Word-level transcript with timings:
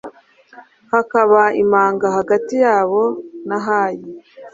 hakaba 0.93 1.41
imanga 1.63 2.07
hagati 2.17 2.53
yabo 2.65 3.01
na 3.47 3.57
hayi 3.65 4.03